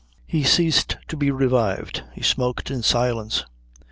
He 0.25 0.41
ceased 0.43 0.97
to 1.09 1.15
be 1.15 1.29
revived. 1.29 2.01
He 2.15 2.23
smoked 2.23 2.71
in 2.71 2.81
silence. 2.81 3.45